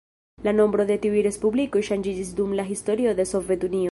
La 0.47 0.53
nombro 0.55 0.85
de 0.91 0.97
tiuj 1.03 1.21
respublikoj 1.27 1.83
ŝanĝiĝis 1.91 2.33
dum 2.41 2.57
la 2.61 2.67
historio 2.73 3.17
de 3.21 3.31
Sovetunio. 3.33 3.89